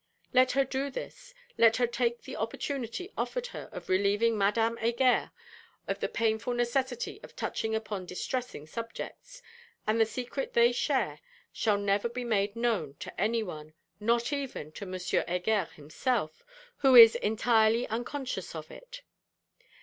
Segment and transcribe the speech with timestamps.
[0.33, 5.29] Let her do this, let her take the opportunity offered her of relieving Madame Heger
[5.87, 9.43] of the painful necessity of touching upon distressing subjects,
[9.85, 11.19] and the secret they share
[11.53, 14.99] shall never be made known to any one, not even to M.
[15.27, 16.43] Heger himself,
[16.77, 19.03] who is entirely unconscious of it.